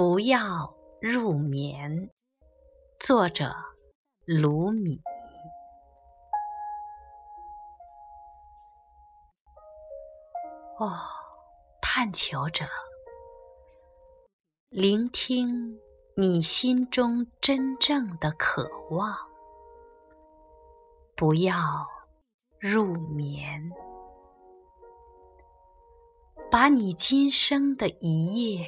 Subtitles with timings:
[0.00, 2.08] 不要入眠。
[2.98, 3.54] 作者：
[4.24, 4.98] 卢米。
[10.78, 10.90] 哦，
[11.82, 12.64] 探求者，
[14.70, 15.78] 聆听
[16.16, 19.14] 你心中真正的渴望，
[21.14, 21.54] 不要
[22.58, 23.70] 入眠，
[26.50, 28.66] 把你今生的一夜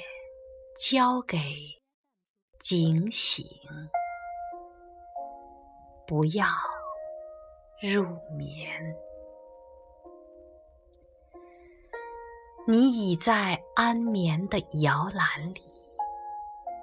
[0.91, 1.39] 交给
[2.59, 3.47] 警醒，
[6.09, 6.45] 不要
[7.81, 8.05] 入
[8.37, 8.97] 眠。
[12.67, 15.61] 你已在安眠的摇篮里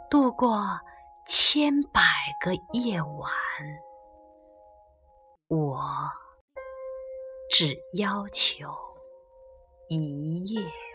[0.09, 0.79] 度过
[1.27, 2.01] 千百
[2.39, 3.29] 个夜晚，
[5.49, 5.83] 我
[7.51, 8.73] 只要求
[9.89, 10.88] 一夜。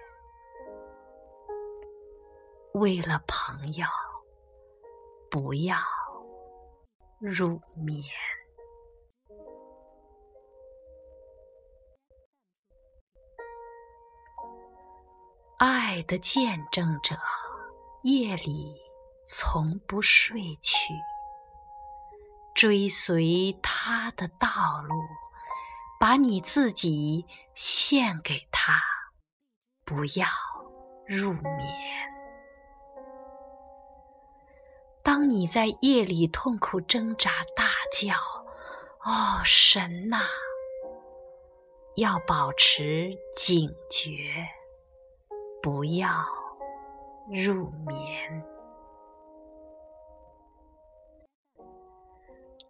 [2.75, 3.87] 为了朋友，
[5.31, 5.77] 不要
[7.21, 8.03] 入眠。
[15.57, 17.15] 爱的见证者，
[18.03, 18.75] 夜里
[19.25, 20.93] 从不睡去，
[22.57, 24.97] 追随他的道路，
[26.01, 28.83] 把你自己献给他，
[29.85, 30.27] 不要
[31.07, 32.14] 入眠。
[35.29, 38.15] 你在夜里痛苦挣扎、大叫
[39.05, 40.21] “哦，神呐”，
[41.97, 44.47] 要保持警觉。
[45.63, 46.11] 不要
[47.31, 48.45] 入眠。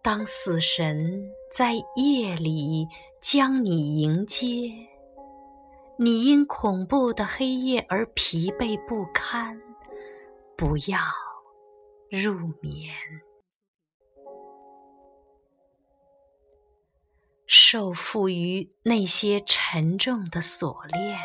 [0.00, 2.86] 当死神在夜里
[3.20, 4.46] 将你迎接，
[5.98, 9.60] 你因恐怖的黑夜而疲惫不堪，
[10.56, 10.98] 不要
[12.22, 12.94] 入眠。
[17.46, 21.18] 受缚于那些沉重的锁链。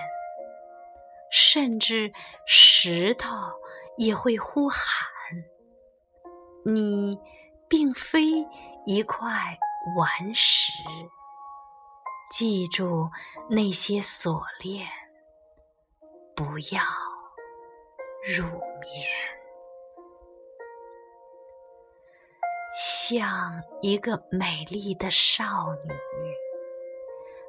[1.31, 2.11] 甚至
[2.47, 3.29] 石头
[3.97, 5.07] 也会呼喊
[6.65, 7.19] ：“你
[7.69, 8.47] 并非
[8.87, 9.29] 一块
[9.95, 10.73] 顽石。”
[12.33, 13.11] 记住
[13.47, 14.87] 那些锁链，
[16.35, 16.43] 不
[16.73, 16.81] 要
[18.35, 18.43] 入
[18.79, 19.38] 眠。
[22.73, 25.93] 像一个美丽的少女，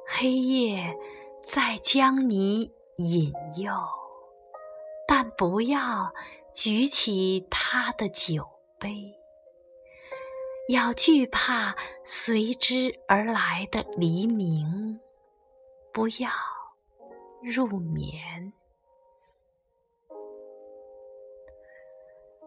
[0.07, 0.95] 黑夜
[1.43, 2.71] 在将你。
[2.97, 3.73] 引诱，
[5.07, 6.13] 但不要
[6.53, 9.17] 举起他的酒杯。
[10.67, 14.99] 要惧怕随之而来的黎明，
[15.91, 16.29] 不要
[17.41, 18.53] 入眠。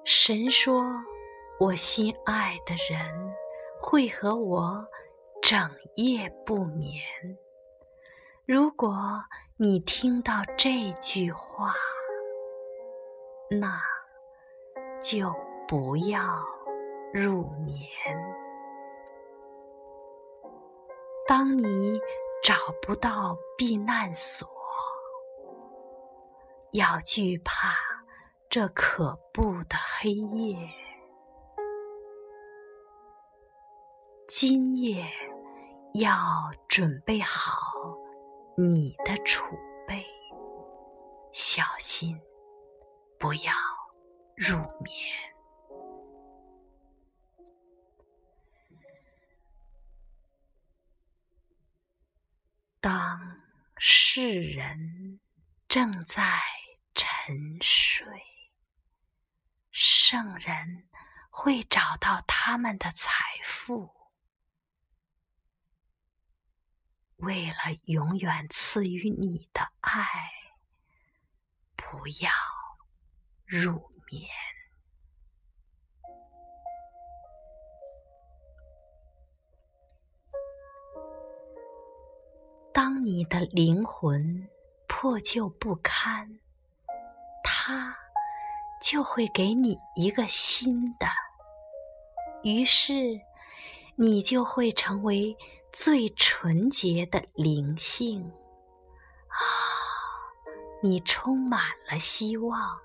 [0.05, 0.85] 神说
[1.59, 3.35] ：“我心爱的人
[3.81, 4.87] 会和我
[5.43, 7.03] 整夜不眠。”
[8.47, 9.25] 如果
[9.57, 11.75] 你听到这句话，
[13.49, 13.81] 那
[15.01, 15.35] 就
[15.67, 16.21] 不要
[17.13, 17.89] 入眠。
[21.27, 21.95] 当你
[22.43, 24.47] 找不到避难所，
[26.73, 27.71] 要惧怕
[28.51, 30.69] 这可怖的黑夜。
[34.27, 35.07] 今夜
[36.01, 37.61] 要准备好。
[38.57, 39.45] 你的储
[39.87, 40.03] 备，
[41.31, 42.19] 小心，
[43.19, 43.53] 不要
[44.35, 44.97] 入眠。
[52.81, 53.21] 当
[53.77, 55.21] 世人
[55.69, 56.23] 正在
[56.95, 58.07] 沉睡，
[59.71, 60.89] 圣人
[61.31, 63.93] 会找到他们的财富。
[67.25, 67.55] 为了
[67.87, 70.03] 永远赐予你的爱，
[71.75, 72.31] 不要
[73.47, 74.29] 入眠。
[82.75, 84.47] 当你的灵魂
[84.87, 86.41] 破旧不堪，
[87.43, 87.97] 他
[88.83, 91.07] 就会给你一个新的，
[92.43, 93.23] 于是
[93.97, 95.35] 你就会成为。
[95.75, 98.23] 最纯洁的灵性
[99.27, 99.43] 啊！
[100.81, 101.61] 你充满
[101.91, 102.79] 了希望，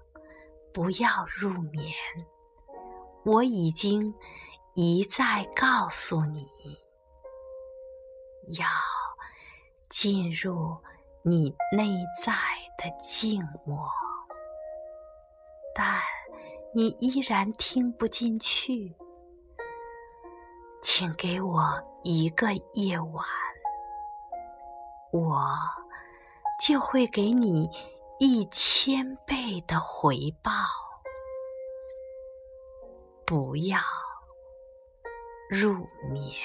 [0.74, 1.94] 不要入眠。
[3.24, 4.16] 我已经
[4.74, 6.48] 一再告诉你，
[8.58, 8.66] 要
[9.88, 10.76] 进入
[11.22, 11.96] 你内
[12.26, 12.34] 在
[12.80, 13.88] 的静默，
[15.76, 16.02] 但
[16.74, 18.96] 你依然听不进去，
[21.00, 23.26] 请给我一个夜晚，
[25.14, 25.48] 我
[26.60, 27.70] 就会给你
[28.20, 30.52] 一千倍的回报。
[33.26, 33.80] 不要
[35.50, 36.36] 入眠。